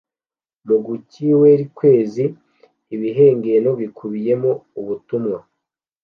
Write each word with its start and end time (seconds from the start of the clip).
mu 0.67 0.77
gukiwrekwize 0.85 2.23
ibihengeno 2.95 3.69
bikubiyemo 3.79 4.51
ubutumwe 4.79 5.37